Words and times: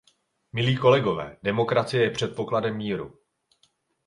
Milí 0.53 0.75
kolegové, 0.77 1.37
demokracie 1.43 2.03
je 2.03 2.11
předpokladem 2.11 2.77
míru. 2.77 3.19